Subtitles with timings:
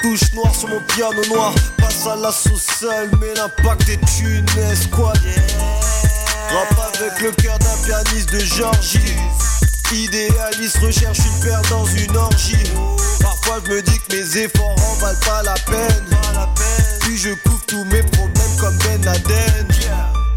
[0.00, 1.54] touche noire sur mon piano noir.
[1.78, 5.18] Passe à l'assaut seul, mais l'impact est une escouade.
[6.50, 9.16] Rap avec le cœur d'un pianiste de Georgie.
[9.92, 12.70] Idéaliste recherche une paire dans une orgie.
[13.20, 16.06] Parfois je me dis que mes efforts en valent pas la peine.
[17.00, 19.66] Puis je couvre tous mes problèmes comme Ben Laden.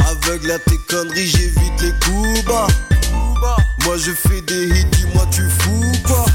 [0.07, 2.67] Aveugle à tes conneries, j'évite les coups bas.
[3.85, 6.25] Moi je fais des hits, dis-moi tu fous quoi.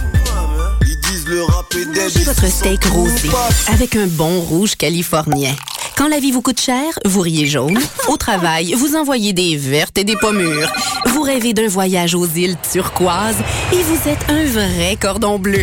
[1.30, 3.28] Le rap est Votre steak rosé
[3.68, 5.54] avec un bon rouge californien.
[5.96, 7.78] Quand la vie vous coûte cher, vous riez jaune.
[8.08, 10.72] Au travail, vous envoyez des vertes et des pommures.
[11.06, 13.38] Vous rêvez d'un voyage aux îles turquoises
[13.72, 15.62] et vous êtes un vrai cordon bleu.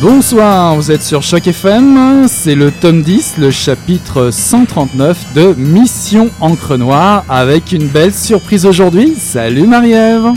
[0.00, 6.30] Bonsoir, vous êtes sur Choc FM, c'est le tome 10, le chapitre 139 de Mission
[6.40, 9.14] Encre Noire, avec une belle surprise aujourd'hui.
[9.14, 10.32] Salut Marie-Ève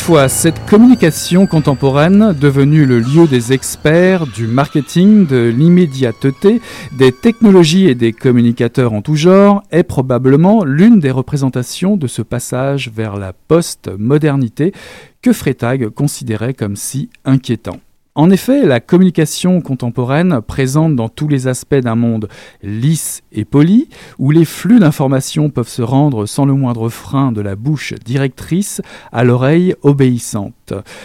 [0.00, 6.62] Toutefois, cette communication contemporaine, devenue le lieu des experts, du marketing, de l'immédiateté,
[6.96, 12.22] des technologies et des communicateurs en tout genre, est probablement l'une des représentations de ce
[12.22, 14.72] passage vers la post-modernité
[15.20, 17.78] que Freytag considérait comme si inquiétant.
[18.16, 22.28] En effet, la communication contemporaine présente dans tous les aspects d'un monde
[22.60, 23.88] lisse et poli,
[24.18, 28.82] où les flux d'informations peuvent se rendre sans le moindre frein de la bouche directrice
[29.12, 30.59] à l'oreille obéissante.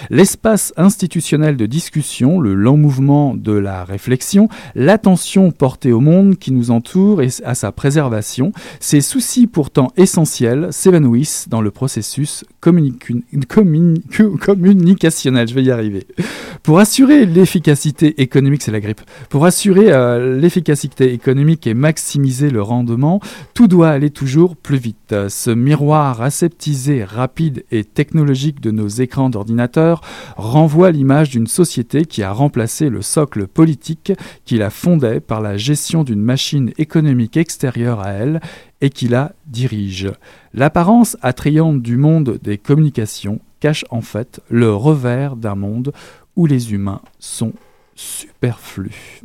[0.09, 6.52] L'espace institutionnel de discussion, le lent mouvement de la réflexion, l'attention portée au monde qui
[6.52, 15.48] nous entoure et à sa préservation, ces soucis pourtant essentiels s'évanouissent dans le processus communicationnel.
[15.48, 16.08] Je vais y arriver.
[16.64, 19.02] Pour assurer l'efficacité économique, c'est la grippe.
[19.30, 23.20] Pour assurer euh, l'efficacité économique et maximiser le rendement,
[23.53, 25.16] tout doit aller toujours plus vite.
[25.30, 29.55] Ce miroir aseptisé, rapide et technologique de nos écrans d'ordinateur
[30.36, 34.14] renvoie l'image d'une société qui a remplacé le socle politique
[34.46, 38.42] qui la fondait par la gestion d'une machine économique extérieure à elle
[38.82, 40.12] et qui la dirige.
[40.54, 45.92] L'apparence attrayante du monde des communications cache en fait le revers d'un monde
[46.36, 47.54] où les humains sont
[47.96, 49.22] superflus.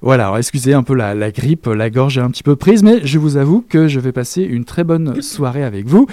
[0.00, 3.06] Voilà, excusez un peu la, la grippe, la gorge est un petit peu prise, mais
[3.06, 6.06] je vous avoue que je vais passer une très bonne soirée avec vous.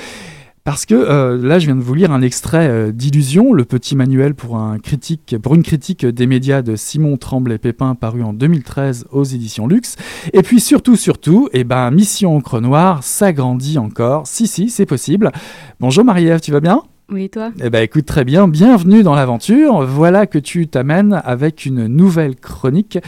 [0.69, 3.95] Parce que euh, là, je viens de vous lire un extrait euh, d'Illusion, le petit
[3.95, 9.07] manuel pour, un critique, pour une critique des médias de Simon Tremblay-Pépin, paru en 2013
[9.11, 9.95] aux éditions Luxe.
[10.31, 14.27] Et puis surtout, surtout, eh ben, Mission Encre Noire s'agrandit encore.
[14.27, 15.31] Si, si, c'est possible.
[15.79, 16.83] Bonjour Marie-Ève, tu vas bien?
[17.11, 17.49] Oui, et toi?
[17.63, 19.83] Eh ben écoute très bien, bienvenue dans l'aventure.
[19.87, 22.99] Voilà que tu t'amènes avec une nouvelle chronique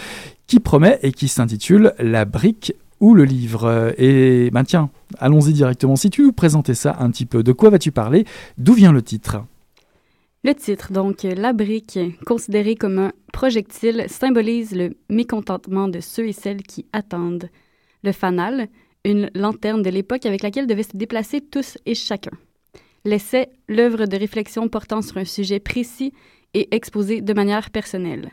[0.47, 3.93] qui promet et qui s'intitule La brique ou le livre.
[3.99, 4.89] Et ben tiens,
[5.21, 5.95] allons-y directement.
[5.95, 8.25] Si tu nous présentais ça un petit peu, de quoi vas-tu parler?
[8.57, 9.38] D'où vient le titre?
[10.44, 16.33] Le titre, donc, La brique, considérée comme un projectile, symbolise le mécontentement de ceux et
[16.33, 17.50] celles qui attendent.
[18.03, 18.68] Le fanal,
[19.06, 22.31] une lanterne de l'époque avec laquelle devaient se déplacer tous et chacun.
[23.06, 26.12] L'essai, l'œuvre de réflexion portant sur un sujet précis
[26.53, 28.31] et exposé de manière personnelle.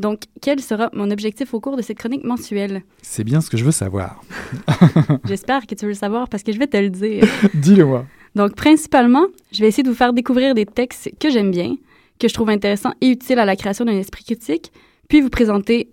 [0.00, 2.82] Donc, quel sera mon objectif au cours de cette chronique mensuelle?
[3.02, 4.22] C'est bien ce que je veux savoir.
[5.26, 7.24] J'espère que tu veux le savoir parce que je vais te le dire.
[7.54, 8.06] Dis-le-moi.
[8.34, 11.76] Donc, principalement, je vais essayer de vous faire découvrir des textes que j'aime bien,
[12.18, 14.72] que je trouve intéressants et utiles à la création d'un esprit critique,
[15.10, 15.90] puis vous présenter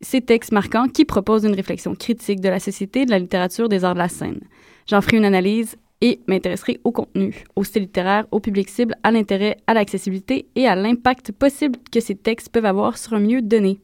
[0.00, 3.84] ces textes marquants qui proposent une réflexion critique de la société, de la littérature, des
[3.84, 4.40] arts de la scène.
[4.86, 9.10] J'en ferai une analyse et m'intéresserai au contenu, au style littéraire, au public cible, à
[9.10, 13.42] l'intérêt, à l'accessibilité et à l'impact possible que ces textes peuvent avoir sur un milieu
[13.42, 13.80] donné.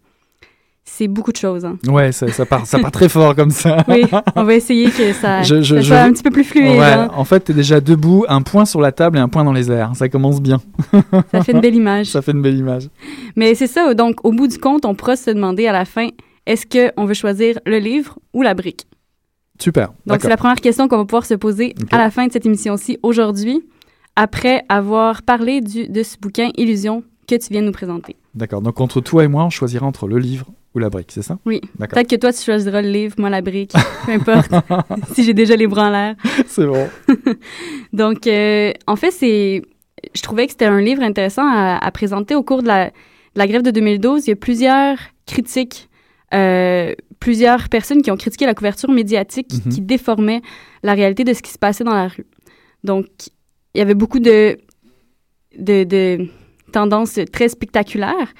[0.88, 1.64] C'est beaucoup de choses.
[1.64, 1.78] Hein.
[1.88, 3.84] Ouais, ça, ça, part, ça part très fort comme ça.
[3.88, 4.04] Oui,
[4.36, 6.78] on va essayer que ça, Je- je- ça je- soit un petit peu plus fluide.
[6.78, 7.10] Ouais, hein.
[7.12, 9.68] en fait, t'es déjà debout, un point sur la table et un point dans les
[9.70, 9.90] airs.
[9.96, 10.60] Ça commence bien.
[11.32, 12.06] Ça fait une belle image.
[12.06, 12.88] Ça fait une belle image.
[13.34, 16.08] Mais c'est ça, donc au bout du compte, on pourra se demander à la fin,
[16.46, 16.64] est-ce
[16.94, 18.86] qu'on veut choisir le livre ou la brique?
[19.58, 19.92] Super.
[20.06, 22.46] Donc, c'est la première question qu'on va pouvoir se poser à la fin de cette
[22.46, 23.62] émission-ci aujourd'hui,
[24.16, 28.16] après avoir parlé du, de ce bouquin Illusion que tu viens de nous présenter.
[28.34, 28.62] D'accord.
[28.62, 31.38] Donc, entre toi et moi, on choisira entre le livre ou la brique, c'est ça?
[31.46, 31.60] Oui.
[31.78, 31.96] D'accord.
[31.96, 33.72] Peut-être que toi, tu choisiras le livre, moi la brique,
[34.04, 34.50] peu importe,
[35.14, 36.14] si j'ai déjà les bras en l'air.
[36.46, 36.88] c'est bon.
[37.92, 39.62] Donc, euh, en fait, c'est,
[40.14, 42.92] je trouvais que c'était un livre intéressant à, à présenter au cours de la, de
[43.36, 44.26] la grève de 2012.
[44.26, 45.85] Il y a plusieurs critiques,
[46.34, 49.72] euh, plusieurs personnes qui ont critiqué la couverture médiatique qui- Mhm.
[49.72, 50.42] qui déformait
[50.82, 52.26] la réalité de ce qui se passait dans la rue.
[52.84, 53.06] Donc,
[53.74, 54.58] il y avait beaucoup de,
[55.58, 56.28] de, de
[56.72, 58.32] tendances très spectaculaires.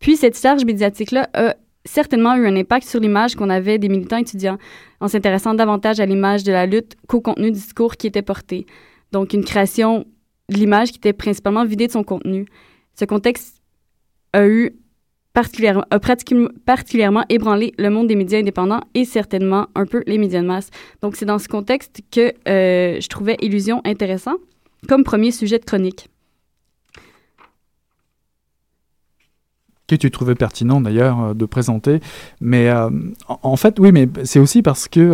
[0.00, 1.54] Puis, cette charge médiatique-là a
[1.84, 4.58] certainement eu un impact sur l'image qu'on avait des militants étudiants
[5.00, 8.66] en s'intéressant davantage à l'image de la lutte qu'au contenu du discours qui était porté.
[9.12, 10.06] Donc, une création
[10.50, 12.46] de l'image qui était principalement vidée de son contenu.
[12.98, 13.60] Ce contexte
[14.32, 14.76] a eu
[15.34, 20.46] particulièrement, a ébranlé le monde des médias indépendants et certainement un peu les médias de
[20.46, 20.70] masse.
[21.02, 24.36] Donc, c'est dans ce contexte que euh, je trouvais Illusion intéressant
[24.88, 26.08] comme premier sujet de chronique.
[29.86, 32.00] que tu trouvais pertinent d'ailleurs euh, de présenter.
[32.40, 32.88] Mais euh,
[33.28, 35.12] en, fait, oui, mais c'est aussi parce que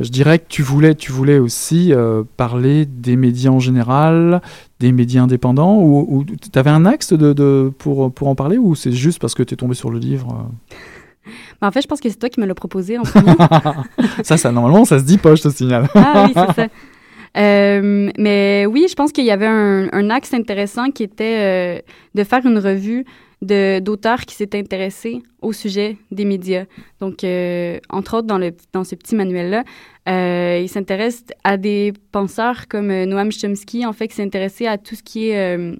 [0.00, 1.92] je dirais que tu voulais, tu voulais aussi
[2.36, 4.42] parler des médias en général,
[4.84, 8.74] des médias indépendants, ou, tu avais un axe de, de- pour, pour en parler, ou
[8.74, 10.74] c'est juste parce que tu es tombé sur le livre euh
[11.60, 13.32] Mais en fait, je pense que c'est toi qui me l'as proposé en premier.
[14.22, 15.88] Ça, ça, normalement, ça se dit pas, je te signale.
[15.94, 16.66] Ah oui, c'est ça.
[17.36, 21.80] Euh, mais oui, je pense qu'il y avait un, un axe intéressant qui était euh,
[22.14, 23.04] de faire une revue
[23.44, 26.64] d'auteurs qui s'étaient intéressés au sujet des médias.
[27.00, 29.64] Donc, euh, entre autres, dans, le, dans ce petit manuel-là,
[30.08, 34.66] euh, il s'intéresse à des penseurs comme euh, Noam Chomsky, en fait, qui s'est intéressé
[34.66, 35.76] à tout ce qui est euh,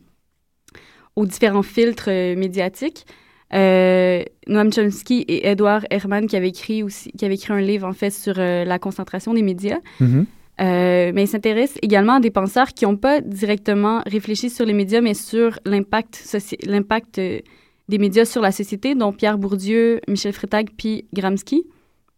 [1.16, 3.06] aux différents filtres médiatiques.
[3.52, 7.93] Noam Chomsky et Edward Herman qui avaient écrit aussi, qui avaient écrit un livre en
[7.93, 9.78] fait sur la concentration des médias.
[10.00, 10.26] Mhm.
[10.61, 14.73] Euh, mais il s'intéresse également à des penseurs qui n'ont pas directement réfléchi sur les
[14.73, 17.41] médias, mais sur l'impact l'impact euh,
[17.89, 21.67] des médias sur la société, dont Pierre Bourdieu, Michel Freytag, puis Gramsci.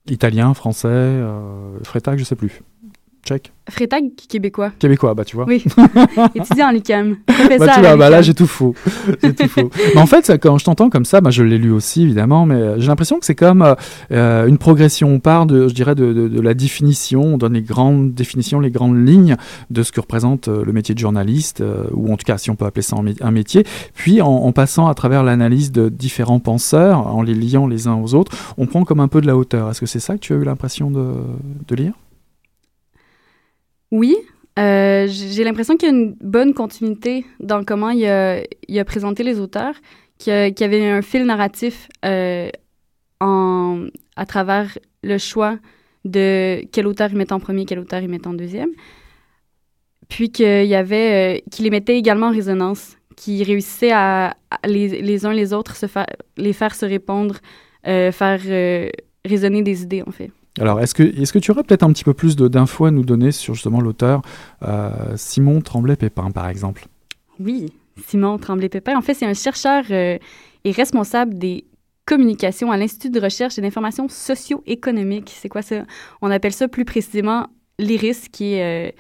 [0.09, 2.61] Italien, français, euh, je sais plus.
[3.27, 3.53] Tchèque.
[3.69, 4.71] Freytag, québécois.
[4.79, 5.45] Québécois, bah tu vois.
[5.49, 5.65] Oui,
[6.37, 7.17] étudiant en l'UQAM.
[7.27, 8.77] Bah, tu vois, bah là j'ai tout faux.
[9.23, 9.71] J'ai tout faux.
[9.95, 12.47] Mais en fait, ça, quand je t'entends comme ça, bah, je l'ai lu aussi évidemment,
[12.47, 13.75] mais euh, j'ai l'impression que c'est comme euh,
[14.13, 15.09] euh, une progression.
[15.09, 18.61] On part de, je dirais, de, de- de la définition, on donne les grandes définitions,
[18.61, 19.37] les grandes lignes
[19.71, 22.51] de ce que représente euh, le métier de journaliste, euh, ou en tout cas si
[22.51, 23.65] on peut appeler ça un métier.
[23.95, 27.97] Puis en, en passant à travers l'analyse de différents penseurs, en les liant les uns
[28.01, 29.69] aux autres, on prend comme un peu de la hauteur.
[29.71, 31.05] Est-ce que c'est ça que tu as eu l'impression de,
[31.67, 31.93] de lire?
[33.97, 34.15] Oui,
[34.59, 38.85] euh, j'ai l'impression qu'il y a une bonne continuité dans comment il a, il a
[38.85, 39.75] présenté les auteurs,
[40.19, 42.51] qu'il y, qu'il avait un fil narratif euh,
[43.21, 45.59] à travers le choix
[46.05, 48.69] de quel auteur il mettait en premier, quel auteur il mettait en deuxième.
[50.11, 54.37] Puis qu'il euh, qu'il les mettait également en résonance, qui réussissait à,
[54.67, 55.87] les, uns les autres se
[56.37, 57.37] les faire se répondre,
[57.83, 58.91] faire
[59.25, 60.31] résonner des idées en fait.
[60.59, 63.05] Alors, est-ce que, est que tu aurais peut-être un petit peu plus d'infos à nous
[63.05, 64.23] donner sur justement l'auteur
[64.63, 66.87] euh, Simon Tremblay-Pépin, par exemple?
[67.39, 67.67] Oui,
[68.07, 68.97] Simon Tremblay-Pépin.
[68.97, 70.19] En fait, c'est un chercheur euh,
[70.65, 71.67] et responsable des
[72.07, 75.31] communications à l'Institut de recherche et d'information socio-économique.
[75.35, 75.83] C'est quoi ça?
[76.23, 77.49] On appelle ça plus précisément
[77.79, 78.91] l'IRIS, qui, euh,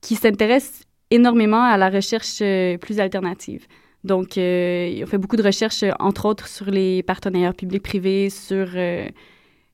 [0.00, 2.38] qui s'intéresse énormément à la recherche
[2.80, 3.66] plus alternative.
[4.02, 8.68] Donc, il fait beaucoup de recherches, entre autres, sur les partenariats publics-privés, sur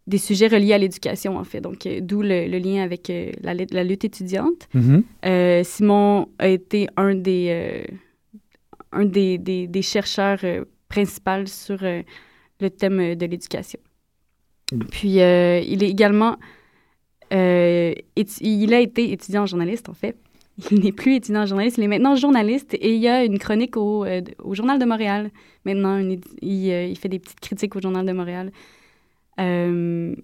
[0.06, 1.60] des sujets reliés à l'éducation, en fait.
[1.60, 4.68] Donc, euh, d'où le, le lien avec euh, la, lutte- la lutte étudiante.
[4.72, 5.02] Mhm.
[5.24, 7.84] Euh, Simon a été un des,
[8.92, 10.38] un des, des, des chercheurs
[10.88, 13.80] principaux sur le thème de l'éducation.
[14.72, 14.78] Mm.
[14.90, 16.36] Puis, il est également...
[17.30, 20.16] il a été étudiant en journaliste, en fait.
[20.70, 23.38] Il n'est plus étudiant en journaliste, il est maintenant journaliste et il y a une
[23.38, 24.06] chronique au,
[24.42, 25.30] au Journal de Montréal.
[25.66, 28.50] Maintenant, une il, il fait des petites critiques au Journal de Montréal.
[29.40, 30.14] Euh,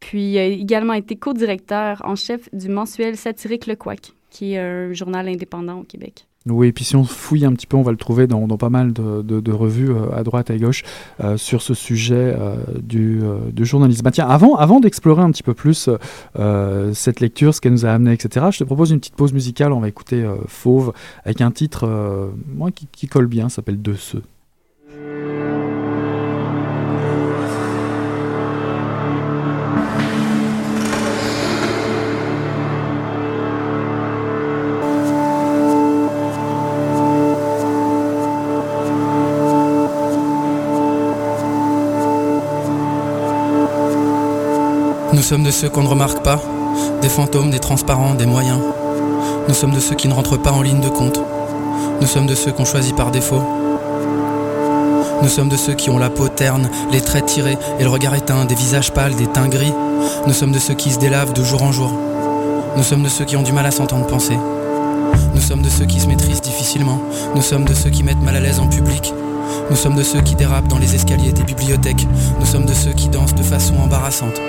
[0.00, 4.58] puis, il a également été co-directeur en chef du mensuel satirique Le Couac, qui est
[4.58, 6.26] un journal indépendant au Québec.
[6.48, 8.70] Oui, et puis si on fouille un petit peu, on va le trouver dans, pas
[8.70, 10.84] mal de, revues euh, à droite et à gauche
[11.22, 12.34] euh, sur ce sujet
[12.82, 13.20] du,
[13.60, 14.02] journalisme.
[14.02, 15.90] Bah, tiens, avant, d'explorer un petit peu plus
[16.94, 19.72] cette lecture, ce qu'elle nous a amené, etc., je te propose une petite pause musicale.
[19.72, 24.22] On va écouter Fauve avec un titre moi, qui, qui colle bien, s'appelle De ceux.
[45.30, 46.40] Sommes de ceux qu'on ne remarque pas,
[47.02, 48.58] des fantômes, des transparents, des moyens.
[49.46, 51.20] Nous sommes de ceux qui ne rentrent pas en ligne de compte.
[52.00, 53.40] Nous sommes de ceux qu'on choisit par défaut.
[55.22, 58.16] Nous sommes de ceux qui ont la peau terne, les traits tirés et le regard
[58.16, 59.72] éteint, des visages pâles, des teints gris.
[60.26, 61.92] Nous sommes de ceux qui se délavent de jour en jour.
[62.76, 64.36] Nous sommes de ceux qui ont du mal à s'entendre penser.
[65.32, 67.00] Nous sommes de ceux qui se maîtrisent difficilement.
[67.36, 69.14] Nous sommes de ceux qui mettent mal à l'aise en public.
[69.70, 72.08] Nous sommes de ceux qui dérapent dans les escaliers des bibliothèques.
[72.40, 74.40] Nous sommes de ceux qui dansent de façon embarrassante.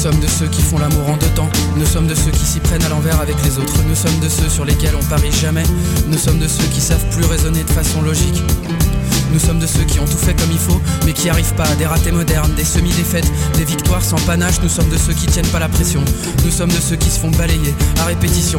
[0.00, 1.50] Nous sommes de ceux qui font l'amour en deux temps.
[1.76, 3.82] Nous sommes de ceux qui s'y prennent à l'envers avec les autres.
[3.86, 5.62] Nous sommes de ceux sur lesquels on parie jamais.
[6.08, 8.42] Nous sommes de ceux qui savent plus raisonner de façon logique.
[9.32, 11.68] Nous sommes de ceux qui ont tout fait comme il faut, mais qui arrivent pas
[11.76, 14.60] des ratés modernes, des semi-défaites, des victoires sans panache.
[14.62, 16.02] Nous sommes de ceux qui tiennent pas la pression.
[16.44, 18.58] Nous sommes de ceux qui se font balayer à répétition.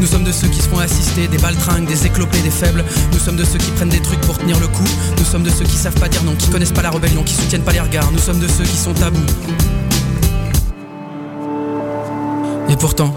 [0.00, 2.84] Nous sommes de ceux qui se font assister, des baltringues, des éclopés, des faibles.
[3.12, 4.84] Nous sommes de ceux qui prennent des trucs pour tenir le coup.
[5.18, 7.34] Nous sommes de ceux qui savent pas dire non, qui connaissent pas la rébellion, qui
[7.34, 8.10] soutiennent pas les regards.
[8.12, 9.18] Nous sommes de ceux qui sont tabous.
[12.68, 13.14] Et pourtant,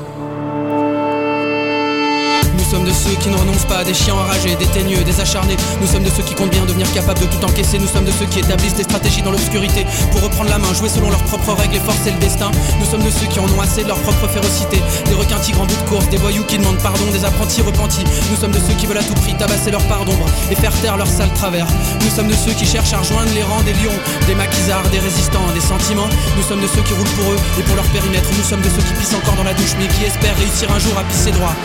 [2.72, 5.58] sommes de ceux qui ne renoncent pas des chiens enragés, des teigneux, des acharnés.
[5.82, 7.78] Nous sommes de ceux qui comptent bien devenir capables de tout encaisser.
[7.78, 10.88] Nous sommes de ceux qui établissent des stratégies dans l'obscurité pour reprendre la main, jouer
[10.88, 12.50] selon leurs propres règles et forcer le destin.
[12.80, 14.82] Nous sommes de ceux qui en ont assez de leur propre férocité.
[15.06, 18.06] Des requins tigres en bout de course, des voyous qui demandent pardon, des apprentis repentis.
[18.32, 20.74] Nous sommes de ceux qui veulent à tout prix tabasser leur part d'ombre et faire
[20.80, 21.68] taire leur sale travers.
[22.00, 25.00] Nous sommes de ceux qui cherchent à rejoindre les rangs des lions, des maquisards, des
[25.00, 26.08] résistants, des sentiments.
[26.38, 28.30] Nous sommes de ceux qui roulent pour eux et pour leur périmètre.
[28.38, 30.80] Nous sommes de ceux qui pissent encore dans la douche mais qui espèrent réussir un
[30.80, 31.56] jour à pisser droit.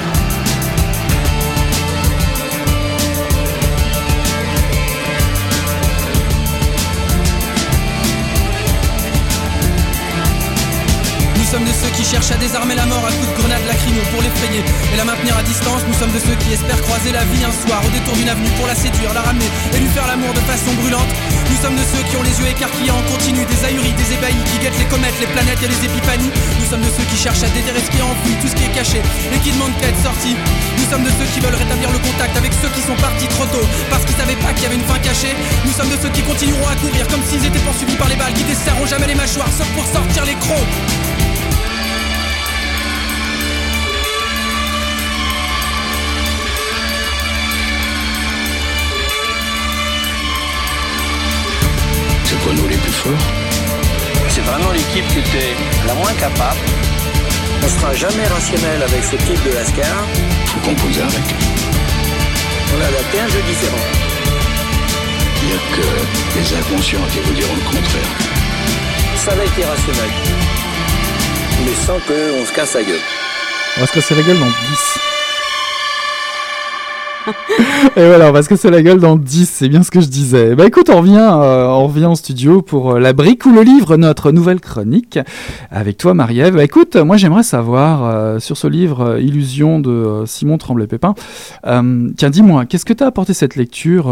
[11.57, 14.21] Sommes de ceux qui cherchent à désarmer la mort à coups de grenades lacrymo pour
[14.21, 14.61] l'effrayer
[14.93, 15.81] et la maintenir à distance.
[15.89, 18.53] Nous sommes de ceux qui espèrent croiser la vie un soir au détour d'une avenue
[18.61, 21.09] pour la séduire, la ramener et lui faire l'amour de façon brûlante.
[21.49, 24.45] Nous sommes de ceux qui ont les yeux écarquillés en continu, des ahuris, des ébahis,
[24.53, 26.29] qui guettent les comètes, les planètes et les épiphanies.
[26.61, 28.65] Nous sommes de ceux qui cherchent à déterrer ce qui est enfoui, tout ce qui
[28.69, 30.37] est caché et qui demandent qu'à être sorti.
[30.77, 33.49] Nous sommes de ceux qui veulent rétablir le contact avec ceux qui sont partis trop
[33.49, 35.33] tôt parce qu'ils savaient pas qu'il y avait une fin cachée.
[35.65, 38.37] Nous sommes de ceux qui continueront à courir comme s'ils étaient poursuivis par les balles,
[38.37, 41.06] qui desserreront jamais les mâchoires sauf pour sortir les crocs.
[54.29, 55.55] C'est vraiment l'équipe qui était
[55.87, 56.61] la moins capable.
[57.63, 60.05] On sera jamais rationnel avec ce type de lascar.
[60.47, 61.27] Faut composer avec.
[62.75, 63.87] On a adapté un jeu différent.
[65.43, 68.13] Il n'y a que les inconscients qui vous diront le contraire.
[69.17, 70.11] Ça va être irrationnel.
[71.65, 73.01] Mais sans qu'on se casse la gueule.
[73.77, 75.06] On va se casser la gueule dans 10.
[77.97, 80.09] Et voilà, on va se casser la gueule dans 10, c'est bien ce que je
[80.09, 80.55] disais.
[80.55, 83.63] Bah écoute, on revient, euh, on revient en studio pour euh, La brique ou le
[83.63, 85.19] livre, notre nouvelle chronique,
[85.71, 86.55] avec toi Marie-Ève.
[86.57, 91.15] Bah écoute, moi j'aimerais savoir, euh, sur ce livre Illusion de euh, Simon Tremblay-Pépin,
[91.65, 94.05] tiens dis-moi, qu'est-ce que t'a apporté cette lecture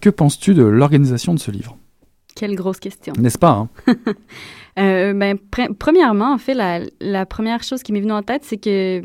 [0.00, 1.76] Que penses-tu de l'organisation de ce livre?
[2.34, 3.12] Quelle grosse question.
[3.18, 3.68] N'est-ce pas hein?
[4.78, 8.42] Euh, ben, pre- premièrement, en fait, la, la première chose qui m'est venue en tête,
[8.44, 9.00] c'est que,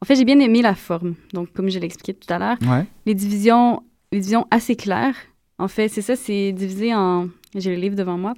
[0.00, 1.14] en fait, j'ai bien aimé la forme.
[1.32, 2.84] Donc, comme je l'ai expliqué tout à l'heure, Ouais.
[3.06, 5.16] les divisions, les divisions assez claires.
[5.58, 8.34] En fait, c'est ça, c'est divisé en, j'ai le livre devant moi,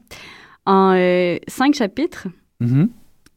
[0.67, 2.29] en euh, cinq chapitres,
[2.61, 2.89] Mhm.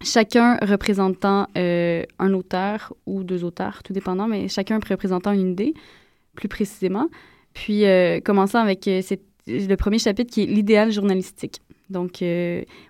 [0.01, 5.74] chacun représentant euh, un auteur ou deux auteurs, tout dépendant, mais chacun représentant une idée,
[6.36, 7.08] plus précisément.
[7.53, 11.62] Puis, euh, commençant avec cette, le premier chapitre qui est l'idéal journalistique.
[11.89, 12.24] Donc,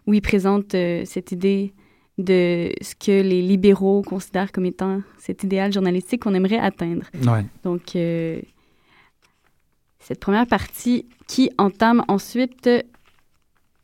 [0.07, 0.71] où il présente
[1.05, 1.73] cette idée
[2.17, 7.05] de ce que les libéraux considèrent comme étant cet idéal journalistique qu'on aimerait atteindre.
[7.25, 7.45] Ouais.
[7.63, 8.39] Donc, euh,
[9.99, 12.69] cette première partie qui entame ensuite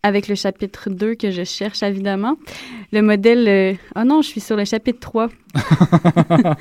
[0.03, 2.37] avec le chapitre 2 que je cherche évidemment.
[2.91, 3.47] Le modèle...
[3.47, 5.29] euh, Oh non, je suis sur le chapitre 3.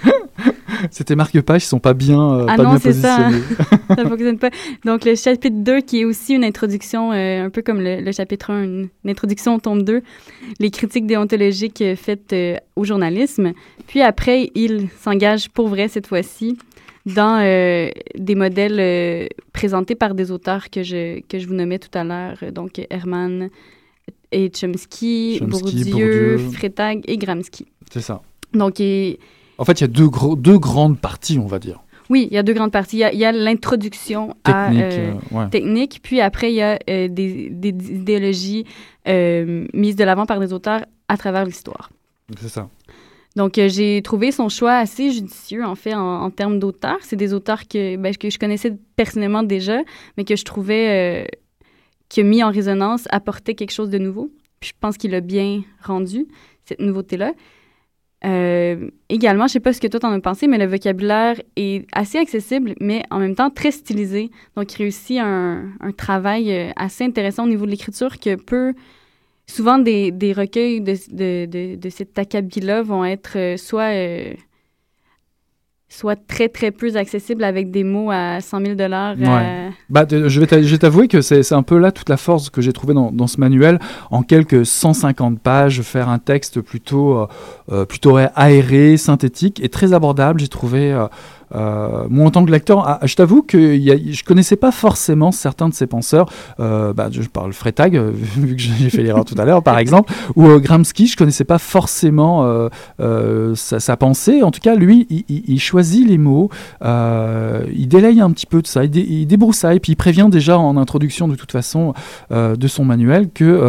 [0.90, 3.24] C'était marque-pages, ils sont pas bien, euh, Ah pas non, bien c'est ça.
[3.24, 3.56] positionnés.
[3.96, 4.50] ça ne fonctionne pas.
[4.84, 8.12] Donc, le chapitre 2, qui est aussi une introduction, euh, un peu comme le, le
[8.12, 10.02] chapitre 1, une, une introduction au tome 2,
[10.60, 13.52] les critiques déontologiques euh, faites euh, au journalisme.
[13.86, 16.58] Puis après, il s'engage pour vrai cette fois-ci
[17.06, 22.04] dans des modèles présentés par des auteurs que je, que je vous nommais tout à
[22.04, 23.48] l'heure, donc Herman
[24.30, 27.00] et Chomsky, Chomsky, Bourdieu, Bourdieu.
[27.06, 27.64] Et Gramsci.
[27.90, 28.20] C'est ça.
[28.52, 29.16] Donc, il-
[29.58, 31.80] En fait, il y a deux, gros- deux grandes parties, on va dire.
[32.10, 33.02] oui, il y a deux grandes parties.
[33.12, 35.48] Il y a, l'introduction Technique, euh, euh, ouais.
[35.50, 38.64] technique, puis après, il y a euh, des, des idéologies
[39.08, 41.90] euh, mises de l'avant par des auteurs à travers l'histoire.
[42.40, 42.68] C'est ça.
[43.36, 46.98] Donc, j'ai trouvé son choix assez judicieux, en fait, en, en termes d'auteurs.
[47.02, 49.78] C'est des auteurs que, ben, que je connaissais personnellement déjà,
[50.16, 51.28] mais que je trouvais
[52.14, 54.30] que, mis en résonance, apportait quelque chose de nouveau.
[54.60, 56.26] Puis je pense qu'il a bien rendu,
[56.64, 57.32] cette nouveauté-là.
[58.24, 61.86] Euh, également, je sais pas ce que toi t'en as pensé, mais le vocabulaire est
[61.92, 64.30] assez accessible, mais en même temps très stylisé.
[64.56, 68.74] Donc, il réussit un, un travail euh, assez intéressant au niveau de l'écriture que peut
[69.46, 74.34] souvent des, des recueils de, de, de, de cet acabit-là vont être euh, soit, euh,
[75.90, 79.14] soit très, très peu accessibles avec des mots à 100 000 dollars.
[79.18, 79.24] euh,
[79.68, 79.70] Ouais.
[79.88, 80.46] Bah, de- je vais
[80.78, 83.40] t'avouer que c'est un peu là toute la force que j'ai trouvé dans, dans ce
[83.40, 83.78] manuel.
[84.10, 87.26] En quelques 150 pages, faire un texte plutôt, euh,
[87.72, 90.40] euh, plutôt aéré, synthétique et très abordable.
[90.40, 90.92] J'ai trouvé.
[90.92, 91.06] euh,
[91.54, 94.72] euh, moi, en tant que lecteur, ah, je t'avoue que y a- je connaissais pas
[94.72, 96.28] forcément certains de ces penseurs.
[96.60, 99.78] Euh, bah, je parle Freytag, euh, vu que j'ai fait l'erreur tout à l'heure, par
[99.78, 101.06] exemple, ou euh, Gramsci.
[101.06, 102.68] Je connaissais pas forcément
[103.54, 104.42] sa, pensée.
[104.42, 106.50] En tout cas, lui, il, choisit les mots,
[106.82, 110.58] il délaye un petit peu de ça, il, dé- il débroussaille, puis il prévient déjà
[110.58, 111.94] en introduction de toute façon
[112.30, 113.60] de son manuel que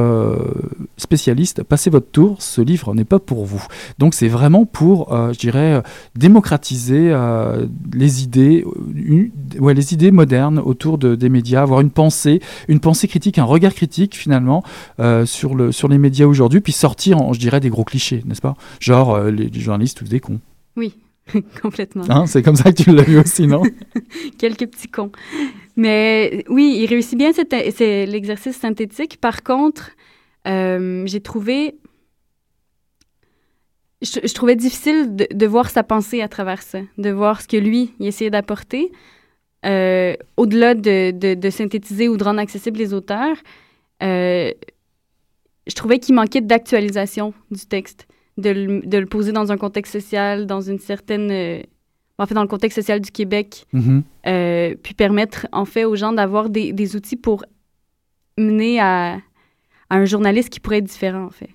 [0.99, 3.63] spécialiste, passez votre tour, ce livre n'est pas pour vous.
[3.97, 5.81] Donc c'est vraiment pour, euh, je dirais, euh,
[6.15, 8.63] démocratiser euh, les idées,
[8.95, 13.38] une- ouais, les idées modernes autour de- des médias, avoir une pensée, une pensée critique,
[13.39, 14.63] un regard critique finalement
[14.99, 18.21] euh, sur, le, sur les médias aujourd'hui, puis sortir, en, je dirais, des gros clichés,
[18.25, 18.55] n'est-ce pas?
[18.79, 20.39] Genre les, les journalistes tous des cons.
[20.75, 20.93] Oui,
[21.62, 22.03] complètement.
[22.09, 23.63] Hein, c'est comme ça que tu l'as vu aussi, non?
[24.38, 25.12] Quelques petits cons.
[25.75, 27.31] Mais oui, il réussit bien
[28.07, 29.17] l'exercice synthétique.
[29.21, 29.91] Par contre,
[30.49, 31.75] euh, j'ai trouvé.
[34.01, 37.47] Je, je trouvais difficile de, de voir sa pensée à travers ça, de voir ce
[37.47, 38.91] que lui, il essayait d'apporter.
[39.65, 43.35] Euh, Au-delà de, de, de synthétiser ou de rendre accessibles les auteurs,
[44.01, 44.51] euh,
[45.67, 48.07] je trouvais qu'il manquait d'actualisation du texte,
[48.38, 51.29] de le, de le poser dans un contexte social, dans une certaine.
[51.29, 51.62] euh,
[52.17, 54.03] en fait, dans le contexte social du Québec, Mhm.
[54.27, 57.43] euh, puis permettre en fait aux gens d'avoir des, des outils pour
[58.38, 59.19] mener à,
[59.89, 61.49] à un journaliste qui pourrait être différent en fait.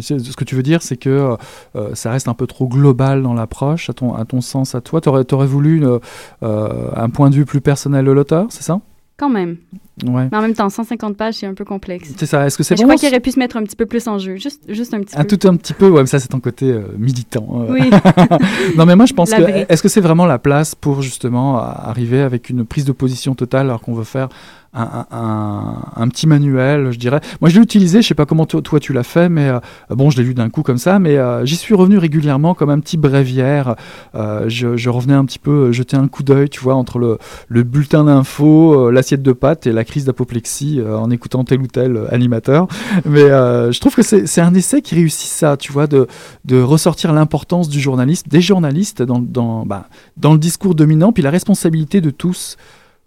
[0.00, 1.36] C'est- ce que tu veux dire, c'est que euh,
[1.74, 4.80] euh, ça reste un peu trop global dans l'approche, à ton, à ton sens, à
[4.80, 5.00] toi.
[5.00, 5.98] Tu aurais, voulu une,
[6.42, 8.80] euh, un point de vue plus personnel de l'auteur, c'est ça?
[9.16, 9.56] Quand même.
[10.04, 10.28] Ouais.
[10.30, 12.10] Mais en même temps, 150 pages, c'est un peu complexe.
[12.16, 12.44] C'est ça.
[12.46, 14.06] Est-ce que c'est je vraiment crois qu'il aurait pu se mettre un petit peu plus
[14.08, 15.36] en jeu, juste, juste un petit un peu.
[15.36, 17.46] tout un petit peu Ouais, mais ça c'est ton côté euh, militant.
[17.70, 17.88] Oui.
[18.76, 21.58] non, mais moi je pense La que est-ce que c'est vraiment la place pour justement
[21.58, 24.28] a- arriver avec une prise de position totale alors qu'on veut faire
[24.74, 27.20] un, petit manuel, je dirais.
[27.40, 29.60] Moi, je l'ai utilisé, je sais pas comment toi, tu l'as fait, mais euh,
[29.90, 32.70] bon, je l'ai lu d'un coup comme ça, mais euh, j'y suis revenu régulièrement comme
[32.70, 33.76] un petit bréviaire.
[34.14, 37.62] Euh, je, revenais un petit peu jeter un coup d'œil, tu vois, entre le, le
[37.62, 42.00] bulletin d'info, euh, l'assiette de pâtes et la crise d'apoplexie en écoutant tel ou tel
[42.10, 42.68] animateur.
[43.04, 46.06] Mais je trouve que c'est c'est un essai qui réussit ça, tu vois, de,
[46.44, 51.22] de ressortir l'importance du journaliste, des journalistes dans, dans, bah, dans le discours dominant, puis
[51.22, 52.56] la responsabilité de tous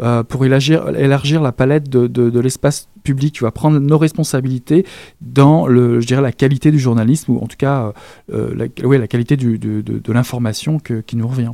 [0.02, 3.98] euh, pour élargir, élargir la palette de, de, de l'espace public, tu vas prendre nos
[3.98, 4.86] responsabilités
[5.22, 7.94] dans le, je dirais, la qualité du journalisme, ou en tout cas
[8.34, 11.54] euh, la, ouais, la qualité du, de, de, l'information que- qui nous revient.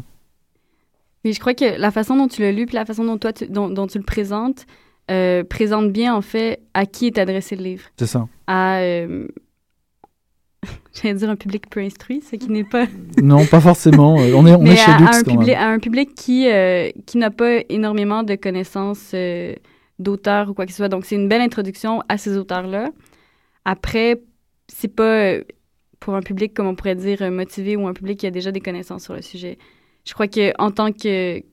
[1.24, 3.32] Mais je crois que la façon dont tu l'as lu, puis la façon dont toi
[3.32, 4.66] tu, dont, dont tu le présentes,
[5.12, 7.84] euh, présente bien en fait à qui est adressé le livre.
[7.98, 8.28] C'est ça.
[8.48, 9.28] À, euh,
[10.94, 12.86] j'allais dire un public peu instruit, ce qui n'est pas.
[13.22, 14.20] Non, pas forcément.
[14.20, 15.40] euh, On est, on Mais est chez à, Lux à un quand même.
[15.40, 19.54] public, à un public qui, euh, qui n'a pas énormément de connaissances euh,
[20.00, 20.90] d'auteurs ou quoi que ce soit.
[20.90, 22.90] Donc, c'est une belle introduction à ces auteurs-là.
[23.66, 24.22] Après,
[24.68, 25.36] c'est pas
[26.00, 28.60] pour un public, comme on pourrait dire, motivé ou un public qui a déjà des
[28.60, 29.58] connaissances sur le sujet.
[30.06, 31.44] Je crois qu'en tant que, que-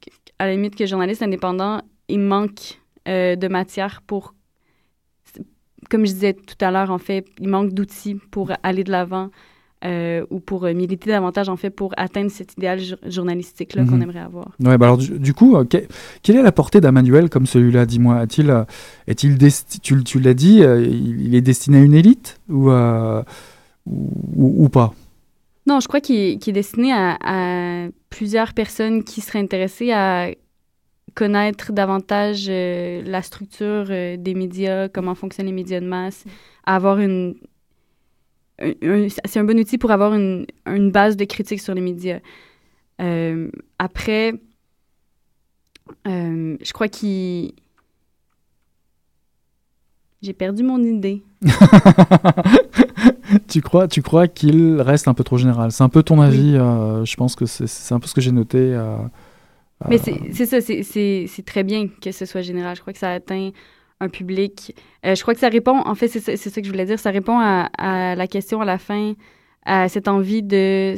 [0.41, 4.35] à la limite, que journaliste indépendant, il manque euh, de matière pour,
[5.91, 9.29] comme je disais tout à l'heure, en fait, il manque d'outils pour aller de l'avant
[9.85, 13.97] euh, ou pour euh, militer davantage, en fait, pour atteindre cet idéal jour- journalistique-là qu'on
[13.97, 14.03] Mhm.
[14.03, 14.49] aimerait avoir.
[14.63, 15.87] Ouais, bah alors du, du coup, euh, que-
[16.23, 17.87] quelle est la portée d'un manuel comme celui-là?
[17.87, 18.55] Dis-moi, a-t-il,
[19.07, 19.39] est-il
[19.83, 22.71] tu, tu l'as dit, il, il est destiné à une élite ou,
[23.87, 24.93] ou, pas?
[25.67, 30.29] Non, je crois qu'il est, destiné à, à plusieurs personnes qui seraient intéressées à
[31.15, 36.25] connaître davantage euh, la structure euh, des médias, comment fonctionnent les médias de masse,
[36.65, 37.35] avoir une...
[38.61, 41.81] un- un- c'est un bon outil pour avoir une, une base de critique sur les
[41.81, 42.21] médias.
[43.01, 44.35] Euh, après,
[46.05, 47.53] je crois qu'il...
[50.23, 51.23] J'ai perdu mon idée.
[53.49, 55.73] tu crois, tu crois qu'il reste un peu trop général?
[55.73, 56.53] C'est un peu ton avis.
[56.53, 58.79] je pense que c'est un peu ce que j'ai noté.
[59.89, 62.77] Mais euh, c'est ça, c'est- très bien que ce soit général.
[62.77, 63.51] Je crois que ça atteint
[64.01, 64.75] un public.
[65.07, 67.11] Euh, je crois que ça répond, en fait, c'est ça, que je voulais dire, ça
[67.11, 69.15] répond à, à la question à la fin,
[69.67, 70.95] à cette envie de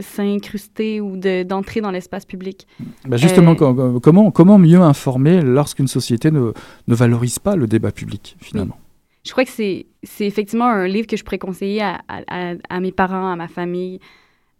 [0.00, 2.66] s'incruster ou de- d'entrer dans l'espace public.
[3.06, 6.52] bah justement, Euh, com- comment, comment mieux informer lorsqu'une société ne,
[6.88, 8.76] ne valorise pas le débat public finalement?
[9.24, 9.86] Je crois que c'est
[10.20, 13.48] effectivement un livre que je pourrais conseiller à, à- à- à mes parents, à ma
[13.48, 14.00] famille.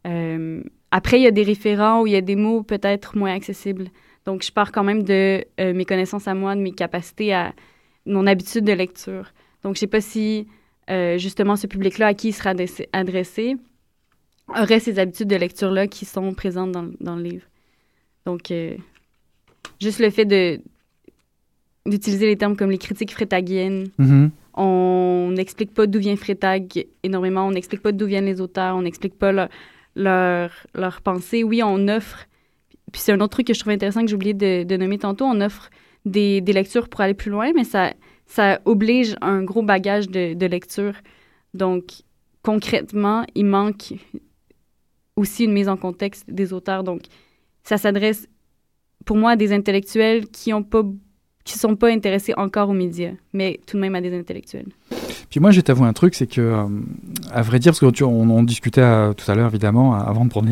[0.07, 3.35] Euh, après, il y a des référents où il y a des mots peut-être moins
[3.35, 3.89] accessibles.
[4.25, 7.53] Donc, je pars quand même de euh, mes connaissances à moi, de mes capacités, à
[8.07, 9.33] mon habitude de lecture.
[9.63, 10.47] Donc, je sais pas si
[10.91, 12.55] euh, justement ce public-là à qui il sera
[12.93, 13.57] adressé,
[14.49, 17.45] aurait ces habitudes de lecture-là qui sont présentes dans, dans le livre.
[18.25, 18.77] Donc, euh,
[19.81, 20.61] juste le fait de
[21.87, 24.31] d'utiliser les termes comme les critiques frétagiennes, Mhm.
[24.55, 28.83] on n'explique pas d'où vient Freytag énormément, on n'explique pas d'où viennent les auteurs, on
[28.83, 29.49] n'explique pas leur,
[29.99, 31.45] leur, leur pensée.
[31.45, 32.27] Oui, on offre,
[32.93, 34.99] puis c'est un autre truc que je trouve intéressant que j'ai oublié de, de nommer
[34.99, 35.69] tantôt, on offre
[36.05, 37.93] des, des lectures pour aller plus loin, mais ça,
[38.27, 40.95] ça oblige un gros bagage de, de lecture.
[41.53, 42.03] Donc,
[42.43, 43.95] concrètement, il manque
[45.17, 46.85] aussi une mise en contexte des auteurs.
[46.85, 47.03] Donc,
[47.65, 48.29] ça s'adresse
[49.05, 50.83] pour moi à des intellectuels qui ont pas
[51.45, 54.69] qui sont pas intéressés encore aux médias, mais tout de même à des intellectuels.
[55.31, 56.65] Puis moi, je vais t'avouer un truc, c'est que, euh,
[57.31, 60.25] à vrai dire, parce tu, on, on discutait euh, tout à l'heure, évidemment, euh, avant
[60.25, 60.49] de prendre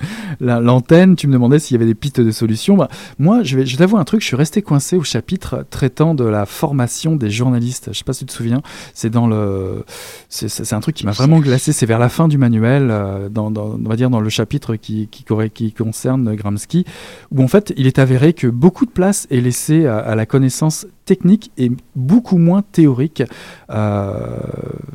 [0.40, 2.76] l'antenne, tu me demandais s'il y avait des pistes de solutions.
[2.76, 6.24] Bah, moi, je vais, je un truc, je suis resté coincé au chapitre traitant de
[6.24, 7.88] la formation des journalistes.
[7.92, 8.62] Je sais pas si tu te souviens,
[8.94, 9.84] c'est dans le,
[10.28, 11.72] c'est- un truc qui m'a vraiment glacé.
[11.72, 12.94] C'est vers la fin du manuel,
[13.30, 16.84] dans, on va dire dans le chapitre qui, qui concerne Gramsci,
[17.32, 20.26] où en fait, il est avéré que beaucoup de place est laissée à, à la
[20.26, 23.22] connaissance technique et beaucoup moins théorique
[23.70, 24.16] euh,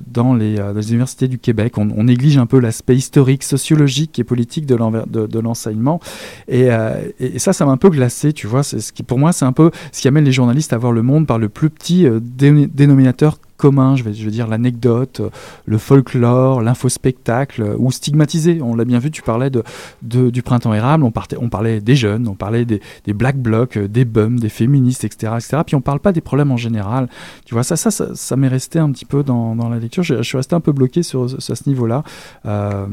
[0.07, 1.77] dans, les, euh, dans les universités du Québec.
[1.77, 5.99] On, néglige un peu l'aspect historique, sociologique et politique de l'enseignement.
[6.47, 8.63] Et, euh, et- et ça, ça m'a un peu glacé, tu vois.
[8.63, 10.91] C'est ce qui, pour moi, c'est un peu ce qui amène les journalistes à voir
[10.91, 15.29] le monde par le plus petit dé- dénominateur commun, je vais, dire l'anecdote, euh,
[15.65, 18.61] le folklore, l'infospectacle, euh, ou stigmatisé.
[18.61, 19.63] On l'a bien vu, tu parlais de,
[20.01, 24.39] du printemps érable, on, parlait des jeunes, on parlait des, black blocs, euh, des bums,
[24.39, 25.63] des féministes, etc., etc.
[25.65, 27.09] Puis on parle pas des problèmes en général.
[27.45, 30.03] Tu vois, ça, ça, ça, m'est resté un petit peu dans, dans la lecture.
[30.03, 32.03] Je, suis resté un peu bloqué sur, ce- niveau-là.
[32.45, 32.85] Euh,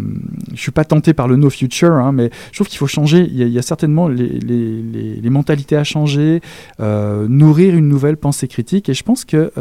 [0.52, 3.28] je suis pas tenté par le no future, hein, mais je trouve qu'il faut changer.
[3.30, 6.40] Il y a, certainement les, mentalités à changer,
[6.78, 8.88] nourrir une nouvelle pensée critique.
[8.88, 9.52] Et je pense que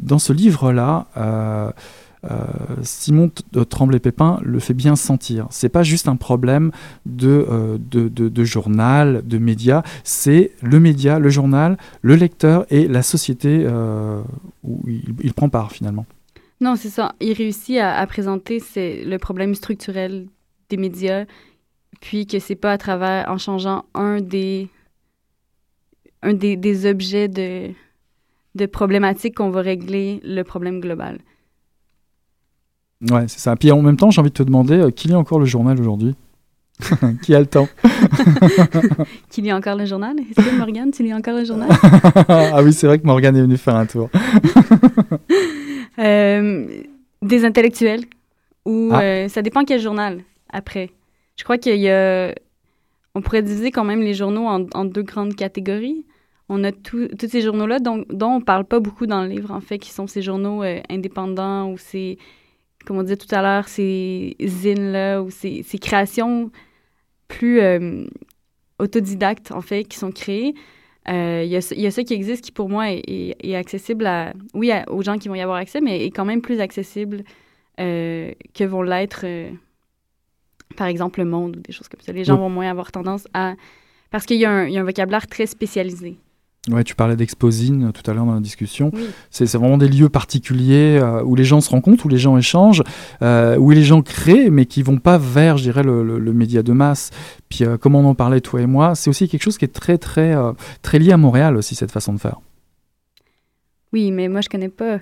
[0.00, 1.70] dans ce livre-là, euh,
[2.30, 2.46] euh,
[2.82, 3.32] Simon
[3.68, 5.48] Tremblay-Pépin le fait bien sentir.
[5.50, 6.70] C'est pas juste un problème
[7.04, 13.64] de, euh, journal, de média, c'est le média, le journal, le lecteur et la société
[13.66, 14.22] euh,
[14.62, 16.06] où il, il prend part finalement.
[16.60, 17.14] Non, c'est ça.
[17.20, 20.26] Il réussit à, présenter le problème structurel
[20.68, 21.24] des médias,
[22.00, 24.68] puis que c'est pas à travers en changeant un des
[26.24, 27.72] un des objets de
[28.54, 31.18] de problématiques qu'on va régler le problème global.
[33.10, 33.56] Ouais, c'est ça.
[33.56, 35.78] Puis en même temps, j'ai envie de te demander euh, qui lit encore le journal
[35.80, 36.14] aujourd'hui?
[37.22, 37.68] Qui a le temps?
[39.30, 40.16] Qui lit encore le journal?
[40.18, 41.68] Est-ce que Morgane, tu lis encore le journal?
[42.28, 44.08] Ah oui, c'est vrai que Morgane est venue faire un tour.
[45.98, 46.66] Euh,
[47.22, 48.04] Des intellectuels
[48.64, 49.02] ou Ah.
[49.02, 50.90] euh, ça dépend quel journal après.
[51.36, 52.34] Je crois qu'il y a
[53.14, 56.04] on pourrait diviser quand même les journaux en, en deux grandes catégories.
[56.48, 59.50] On a tout- tous ces journaux-là dont, dont on parle pas beaucoup dans le livre,
[59.52, 62.18] en fait, qui sont ces journaux euh, indépendants ou ces,
[62.84, 66.50] comme on disait tout à l'heure, ces zines-là ou ces, ces créations
[67.28, 68.04] plus euh,
[68.78, 70.54] autodidactes, en fait, qui sont créées.
[71.08, 73.02] Euh, Il y, a, ça- il y a ça qui existe qui, pour moi, est,
[73.08, 76.10] est- est accessible à, oui, à- aux gens qui vont y avoir accès, mais est
[76.10, 77.24] quand même plus accessible
[77.78, 79.24] que vont l'être,
[80.76, 82.12] par exemple, le monde ou des choses comme ça.
[82.12, 83.54] Les gens vont moins avoir tendance à...
[84.10, 86.16] Parce qu'il y a un vocabulaire très spécialisé.
[86.70, 88.92] Ouais, tu parlais d'Exposine tout à l'heure dans la discussion.
[88.94, 89.00] Oui.
[89.32, 92.84] C'est vraiment des lieux particuliers euh, où les gens se rencontrent, où les gens échangent,
[93.20, 96.32] euh, où les gens créent, mais qui vont pas vers, je dirais, le, le- le
[96.32, 97.10] média de masse.
[97.48, 99.74] Puis, euh, comme on en parlait toi et moi, c'est aussi quelque chose qui est
[99.74, 102.36] très, très, euh, très lié à Montréal aussi cette façon de faire.
[103.92, 105.00] Oui, mais moi, je connais pas.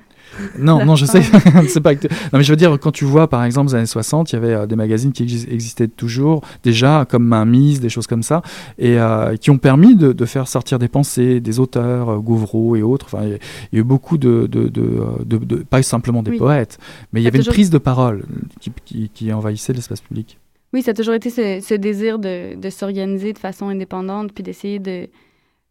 [0.58, 1.22] Non, non, je sais.
[1.68, 3.86] c'est pas que- Non, mais je veux dire, quand tu vois, par exemple, les années
[3.86, 7.88] 60, il y avait euh, des magazines qui exis- existaient toujours, déjà, comme Mainmise, des
[7.88, 8.42] choses comme ça,
[8.78, 12.74] et euh, qui ont permis de, de faire sortir des pensées, des auteurs, euh, Gauvreau
[12.74, 13.06] et autres.
[13.06, 13.38] Enfin, il y a-
[13.72, 16.38] il y a eu beaucoup de, de, de, euh, pas simplement des Oui.
[16.38, 16.78] poètes,
[17.12, 18.24] mais il y avait une prise de parole
[18.60, 20.38] qui, qui, qui envahissait l'espace public.
[20.72, 24.42] Oui, ça a toujours été ce, ce désir de, de s'organiser de façon indépendante, puis
[24.42, 25.08] d'essayer de,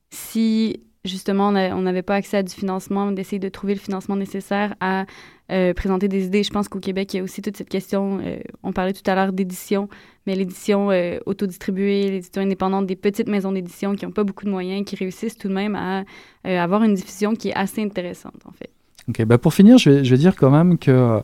[0.10, 4.76] si justement on n'avait pas accès à du financement, d'essayer de trouver le financement nécessaire
[4.80, 5.06] à
[5.52, 6.44] euh, présenter des idées.
[6.44, 9.10] Je pense qu'au Québec, il y a aussi toute cette question, euh, on parlait tout
[9.10, 9.90] à l'heure d'édition,
[10.28, 14.52] mais l'édition euh, autodistribuée, l'édition indépendante, des petites maisons d'édition qui n'ont pas beaucoup de
[14.52, 16.04] moyens, qui réussissent tout de même à
[16.44, 18.70] avoir une diffusion qui est assez intéressante, en fait.
[19.08, 21.22] Ok, bah pour finir, je vais dire quand même que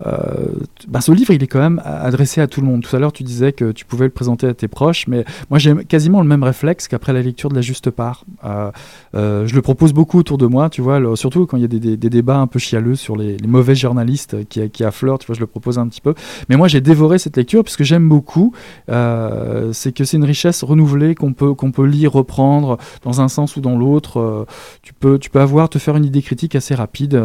[0.00, 2.82] bah ce livre, il est quand même adressé à tout le monde.
[2.82, 5.58] Tout à l'heure, tu disais que tu pouvais le présenter à tes proches, mais moi,
[5.58, 8.24] j'ai quasiment le même réflexe qu'après la lecture de La Juste Part.
[8.44, 8.70] Euh,
[9.14, 11.64] euh, je le propose beaucoup autour de moi, tu vois, le- surtout quand il y
[11.64, 15.40] a des, débats un peu chialeux sur les, mauvais journalistes qui, affleurent, tu vois, je
[15.40, 16.14] le propose un petit peu.
[16.48, 18.52] Mais moi, j'ai dévoré cette lecture puisque j'aime beaucoup.
[18.88, 23.56] C'est que c'est une richesse renouvelée qu'on peut, qu'on peut lire, reprendre dans un sens
[23.56, 24.46] ou dans l'autre.
[24.82, 27.20] Tu peux, tu peux avoir, te faire une idée critique assez rapide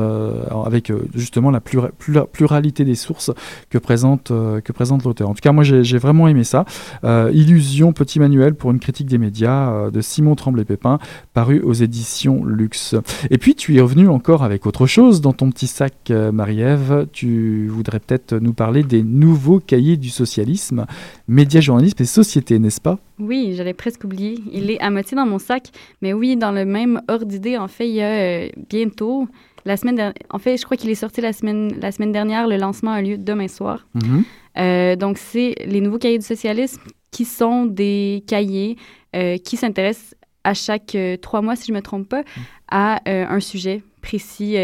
[0.66, 2.28] avec justement la plura- plura-
[2.62, 3.32] des sources
[3.70, 5.30] que présente, euh, que présente l'auteur.
[5.30, 6.66] En tout cas, moi, j'ai vraiment aimé ça.
[7.04, 11.00] Euh, Illusion, petit manuel pour une critique des médias euh, de Simon Tremblay-Pépin,
[11.34, 12.96] paru aux éditions Luxe.
[13.30, 17.08] Et puis, tu es revenu encore avec autre chose dans ton petit sac, Marie-Ève.
[17.12, 20.86] Tu voudrais peut-être nous parler des nouveaux cahiers du socialisme,
[21.28, 23.00] médias, journalisme et société, n'est-ce pas?
[23.20, 24.40] Oui, j'allais presque oublier.
[24.54, 25.70] Il est à moitié dans mon sac.
[26.02, 29.28] Mais oui, dans le même ordre d'idée, en fait, il y a bientôt,
[29.66, 32.48] la semaine dernière, en fait, je crois qu'il est sorti la semaine, la semaine dernière.
[32.48, 33.88] Le lancement a lieu demain soir.
[33.96, 34.24] Mhm.
[34.58, 38.78] Euh, donc, c'est les nouveaux cahiers du socialisme qui sont des cahiers
[39.16, 42.24] euh, qui s'intéressent à chaque euh, trois mois, si je ne me trompe pas,
[42.70, 44.56] à euh, un sujet précis,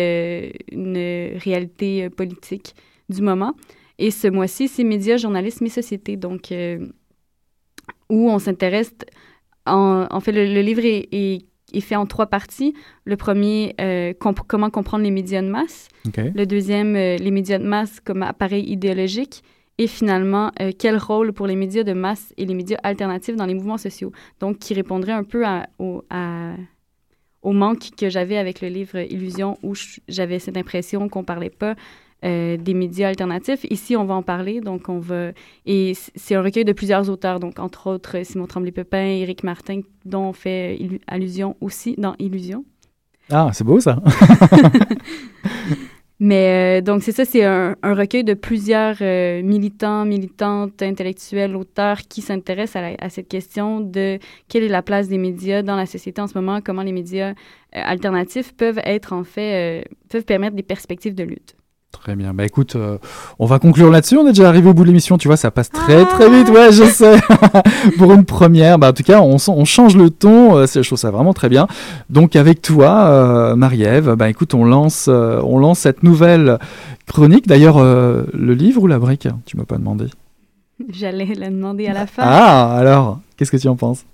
[0.71, 0.97] une
[1.37, 2.73] réalité politique
[3.09, 3.53] du moment.
[3.99, 6.15] Et ce mois-ci, c'est médias, journalisme et société.
[6.17, 6.53] Donc,
[8.09, 8.93] où on s'intéresse.
[9.65, 11.45] En, en fait, le, le livre est, est-
[11.77, 12.73] est fait en trois parties.
[13.05, 15.87] Le premier, euh, comp- comment comprendre les médias de masse.
[16.35, 19.43] Le deuxième, euh, les médias de masse comme appareil idéologique.
[19.77, 23.45] Et finalement, euh, quel rôle pour les médias de masse et les médias alternatifs dans
[23.45, 24.11] les mouvements sociaux.
[24.39, 26.53] Donc, qui répondrait un peu à- au, à-
[27.41, 29.73] au manque que j'avais avec le livre Illusion, où
[30.07, 31.75] j'avais cette impression qu'on parlait pas
[32.23, 33.65] euh, des médias alternatifs.
[33.69, 34.61] Ici, on va en parler.
[34.61, 35.31] Donc, on va.
[35.65, 40.29] Et c'est un recueil de plusieurs auteurs, donc entre autres Simon Tremblay-Pépin, Éric Martin, dont
[40.29, 42.63] on fait illu- allusion aussi dans Illusion.
[43.31, 44.01] Ah, c'est beau ça.
[46.19, 51.57] Mais euh, donc, c'est ça, c'est un, un recueil de plusieurs euh, militants, militantes, intellectuels,
[51.57, 55.61] auteurs qui s'intéressent à, la- à cette question de quelle est la place des médias
[55.61, 57.33] dans la société en ce moment, comment les médias euh,
[57.73, 61.57] alternatifs peuvent être en fait, euh, peuvent permettre des perspectives de lutte.
[62.01, 62.33] Très bien.
[62.33, 62.97] Bah écoute, euh,
[63.39, 64.17] on va conclure là-dessus.
[64.17, 65.17] On est déjà arrivé au bout de l'émission.
[65.17, 66.49] Tu vois, ça passe très très vite.
[66.49, 67.17] Ouais, je sais.
[67.97, 70.57] Pour une première, bah en tout cas, on, change le ton.
[70.57, 71.67] Euh, je trouve ça vraiment très bien.
[72.09, 76.59] Donc avec toi, euh, Marie-Ève, bah écoute, on lance, on lance cette nouvelle
[77.07, 77.47] chronique.
[77.47, 79.27] D'ailleurs, le livre ou la brique?
[79.45, 80.05] Tu m'as pas demandé.
[80.89, 82.23] J'allais la demander à la fin.
[82.25, 84.05] Ah, alors, qu'est-ce que tu en penses?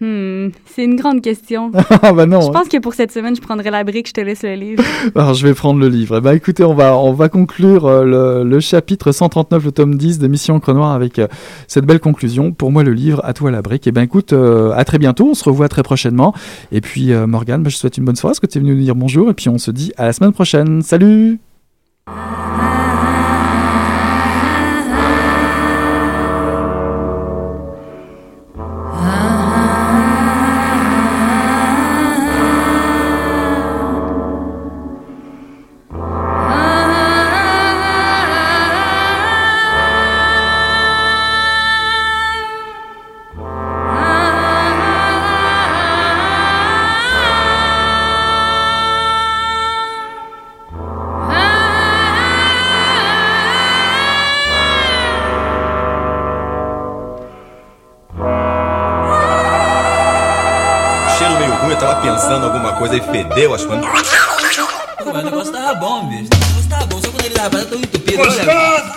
[0.00, 1.72] Hmm, c'est une grande question.
[2.02, 2.42] Ah bah non.
[2.42, 4.84] Je pense que pour cette semaine, je prendrai la brique, je te laisse le livre.
[5.14, 6.18] Alors je vais prendre le livre.
[6.18, 9.94] Eh ben, écoutez, on va, on va conclure euh, le, le chapitre 139, le tome
[9.94, 11.26] 10 de Mission Encre Noire avec euh,
[11.66, 12.52] cette belle conclusion.
[12.52, 13.86] Pour moi, le livre, à toi la brique.
[13.86, 16.34] Et ben écoute, euh, à très bientôt, on se revoit très prochainement.
[16.72, 18.74] Et puis euh, Morgane, je te souhaite une bonne soirée, parce que tu es venu
[18.74, 19.30] nous dire bonjour?
[19.30, 20.82] Et puis on se dit à la semaine prochaine.
[20.82, 21.38] Salut
[61.46, 63.76] meio ruim, eu tava pensando alguma coisa e fedeu, acho que.
[65.04, 66.28] Pô, mas o negócio tava bom, bicho.
[66.32, 68.22] O negócio tava bom, só quando ele tava tão entupido.
[68.22, 68.96] olha.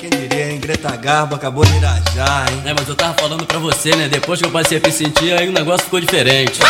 [0.00, 2.62] Quem diria, hein, Greta na garba, acabou de irajar, hein?
[2.66, 4.08] É, mas eu tava falando pra você, né?
[4.08, 6.60] Depois que eu passei a me sentir, aí o negócio ficou diferente.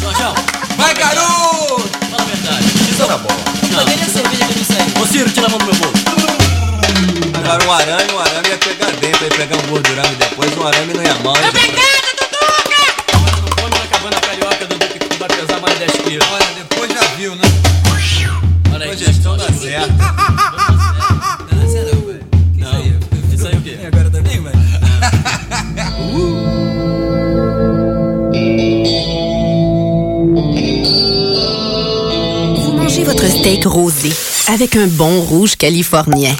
[0.00, 0.34] Jorjão!
[0.76, 1.88] Vai, garoto!
[2.10, 2.64] Fala a verdade.
[2.64, 3.28] Isso tá bom.
[3.70, 3.84] Não.
[3.84, 5.02] Cadê a cerveja que eu me saí?
[5.02, 6.02] Ô, Ciro, tira a mão do meu bolso.
[7.34, 8.11] Agora um ia
[9.28, 11.36] pegar dentro, ia pegar um gordurame depois, um arame não ia mal.
[11.36, 11.76] hein, gente?
[13.42, 16.26] Não come na cabana carioca, Dudu, que tu vai pesar mais 10 quilos.
[16.32, 17.42] Olha, depois já viu, né?
[18.72, 19.60] Olha aí, Depois gente, gestão tá dá certo.
[19.60, 19.92] certo.
[22.56, 22.80] Não,
[23.34, 23.78] isso aí o quê?
[23.86, 24.62] Agora também, velho.
[32.56, 34.12] Vous mangez votre steak rosé
[34.48, 36.36] avec un bon rouge californien.